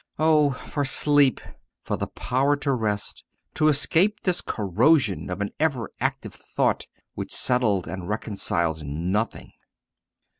[0.17, 1.39] Oh, for sleep
[1.83, 7.31] for the power to rest to escape this corrosion of an ever active thought, which
[7.31, 9.51] settled and reconciled nothing!